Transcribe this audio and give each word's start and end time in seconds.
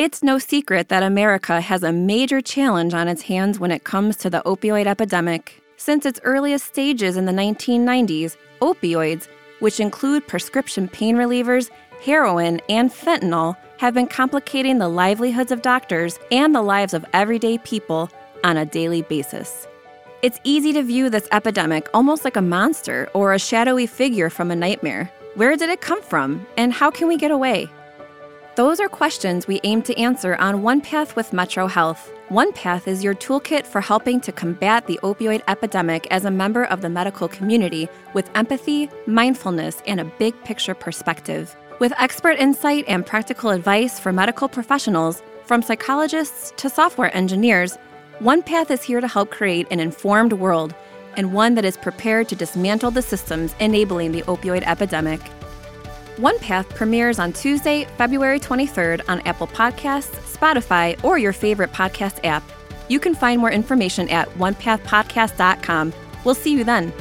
It's 0.00 0.22
no 0.22 0.38
secret 0.38 0.88
that 0.88 1.02
America 1.02 1.60
has 1.60 1.82
a 1.82 1.92
major 1.92 2.40
challenge 2.40 2.94
on 2.94 3.06
its 3.06 3.20
hands 3.20 3.60
when 3.60 3.70
it 3.70 3.84
comes 3.84 4.16
to 4.16 4.30
the 4.30 4.40
opioid 4.46 4.86
epidemic. 4.86 5.62
Since 5.76 6.06
its 6.06 6.18
earliest 6.24 6.64
stages 6.64 7.18
in 7.18 7.26
the 7.26 7.32
1990s, 7.32 8.38
opioids, 8.62 9.28
which 9.58 9.78
include 9.78 10.26
prescription 10.26 10.88
pain 10.88 11.16
relievers, 11.16 11.68
heroin, 12.02 12.62
and 12.70 12.90
fentanyl, 12.90 13.58
have 13.76 13.92
been 13.92 14.06
complicating 14.06 14.78
the 14.78 14.88
livelihoods 14.88 15.52
of 15.52 15.60
doctors 15.60 16.18
and 16.32 16.54
the 16.54 16.62
lives 16.62 16.94
of 16.94 17.04
everyday 17.12 17.58
people 17.58 18.08
on 18.42 18.56
a 18.56 18.64
daily 18.64 19.02
basis. 19.02 19.68
It's 20.22 20.40
easy 20.44 20.72
to 20.72 20.82
view 20.82 21.10
this 21.10 21.28
epidemic 21.30 21.90
almost 21.92 22.24
like 22.24 22.36
a 22.36 22.40
monster 22.56 23.10
or 23.12 23.34
a 23.34 23.38
shadowy 23.38 23.86
figure 23.86 24.30
from 24.30 24.50
a 24.50 24.56
nightmare. 24.56 25.12
Where 25.34 25.54
did 25.58 25.68
it 25.68 25.82
come 25.82 26.00
from, 26.00 26.46
and 26.56 26.72
how 26.72 26.90
can 26.90 27.06
we 27.06 27.18
get 27.18 27.30
away? 27.30 27.68
Those 28.60 28.78
are 28.78 28.90
questions 28.90 29.48
we 29.48 29.58
aim 29.64 29.80
to 29.84 29.98
answer 29.98 30.36
on 30.36 30.60
One 30.60 30.82
Path 30.82 31.16
with 31.16 31.32
Metro 31.32 31.66
Health. 31.66 32.12
One 32.28 32.52
Path 32.52 32.86
is 32.86 33.02
your 33.02 33.14
toolkit 33.14 33.64
for 33.64 33.80
helping 33.80 34.20
to 34.20 34.32
combat 34.32 34.86
the 34.86 35.00
opioid 35.02 35.40
epidemic 35.48 36.06
as 36.10 36.26
a 36.26 36.30
member 36.30 36.64
of 36.64 36.82
the 36.82 36.90
medical 36.90 37.26
community 37.26 37.88
with 38.12 38.30
empathy, 38.34 38.90
mindfulness, 39.06 39.82
and 39.86 39.98
a 39.98 40.12
big 40.18 40.34
picture 40.44 40.74
perspective. 40.74 41.56
With 41.78 41.94
expert 41.96 42.38
insight 42.38 42.84
and 42.86 43.06
practical 43.06 43.48
advice 43.48 43.98
for 43.98 44.12
medical 44.12 44.46
professionals, 44.46 45.22
from 45.46 45.62
psychologists 45.62 46.52
to 46.58 46.68
software 46.68 47.16
engineers, 47.16 47.78
One 48.18 48.42
Path 48.42 48.70
is 48.70 48.82
here 48.82 49.00
to 49.00 49.08
help 49.08 49.30
create 49.30 49.68
an 49.70 49.80
informed 49.80 50.34
world 50.34 50.74
and 51.16 51.32
one 51.32 51.54
that 51.54 51.64
is 51.64 51.78
prepared 51.78 52.28
to 52.28 52.36
dismantle 52.36 52.90
the 52.90 53.00
systems 53.00 53.54
enabling 53.58 54.12
the 54.12 54.20
opioid 54.24 54.64
epidemic. 54.64 55.22
One 56.20 56.38
Path 56.38 56.68
premieres 56.74 57.18
on 57.18 57.32
Tuesday, 57.32 57.86
February 57.96 58.38
23rd 58.38 59.08
on 59.08 59.20
Apple 59.22 59.46
Podcasts, 59.46 60.20
Spotify, 60.36 61.02
or 61.02 61.16
your 61.16 61.32
favorite 61.32 61.72
podcast 61.72 62.22
app. 62.24 62.42
You 62.88 63.00
can 63.00 63.14
find 63.14 63.40
more 63.40 63.50
information 63.50 64.06
at 64.10 64.28
onepathpodcast.com. 64.34 65.94
We'll 66.22 66.34
see 66.34 66.52
you 66.52 66.62
then. 66.62 66.92